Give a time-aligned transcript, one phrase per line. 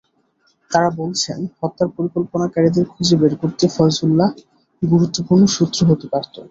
[0.71, 4.29] তাঁরা বলছেন, হত্যার পরিকল্পনাকারীদের খুঁজে বের করতে ফয়জুল্লাহ
[4.81, 6.35] গুরুত্বপূর্ণ সূত্র হতে পারত।